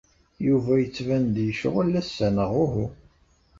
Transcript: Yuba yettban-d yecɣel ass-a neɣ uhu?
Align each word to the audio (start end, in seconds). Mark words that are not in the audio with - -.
Yuba 0.45 0.73
yettban-d 0.81 1.35
yecɣel 1.47 1.93
ass-a 2.01 2.27
neɣ 2.35 2.51
uhu? 2.63 2.85